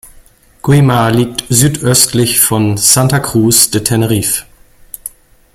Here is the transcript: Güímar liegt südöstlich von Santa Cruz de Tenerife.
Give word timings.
Güímar 0.63 1.11
liegt 1.11 1.43
südöstlich 1.47 2.39
von 2.41 2.75
Santa 2.75 3.19
Cruz 3.19 3.69
de 3.69 3.83
Tenerife. 3.83 4.45